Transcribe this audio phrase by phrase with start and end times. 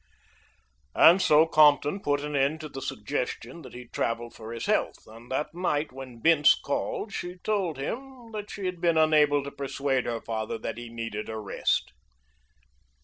[0.95, 5.05] And so Compton put an end to the suggestion that he travel for his health,
[5.05, 9.51] and that night when Bince called she told him that she had been unable to
[9.51, 11.91] persuade her father that he needed a rest.